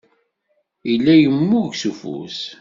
Yella 0.89 1.13
yemmug 1.17 1.71
s 1.81 1.83
ufus. 1.89 2.39